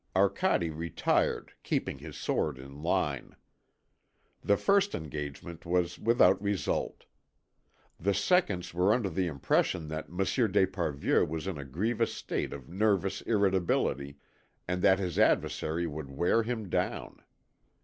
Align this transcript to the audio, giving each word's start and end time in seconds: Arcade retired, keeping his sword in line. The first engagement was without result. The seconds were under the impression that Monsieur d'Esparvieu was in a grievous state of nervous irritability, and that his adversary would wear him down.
Arcade 0.15 0.73
retired, 0.73 1.53
keeping 1.61 1.99
his 1.99 2.17
sword 2.17 2.57
in 2.57 2.81
line. 2.81 3.35
The 4.43 4.57
first 4.57 4.95
engagement 4.95 5.63
was 5.63 5.99
without 5.99 6.41
result. 6.41 7.05
The 7.99 8.15
seconds 8.15 8.73
were 8.73 8.95
under 8.95 9.11
the 9.11 9.27
impression 9.27 9.89
that 9.89 10.09
Monsieur 10.09 10.47
d'Esparvieu 10.47 11.23
was 11.27 11.45
in 11.45 11.59
a 11.59 11.65
grievous 11.65 12.15
state 12.15 12.51
of 12.51 12.67
nervous 12.67 13.21
irritability, 13.21 14.17
and 14.67 14.81
that 14.81 14.97
his 14.97 15.19
adversary 15.19 15.85
would 15.85 16.09
wear 16.09 16.41
him 16.41 16.67
down. 16.67 17.21